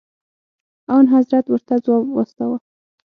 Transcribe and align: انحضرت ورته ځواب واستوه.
انحضرت 0.97 1.45
ورته 1.49 1.75
ځواب 1.85 2.03
واستوه. 2.11 2.57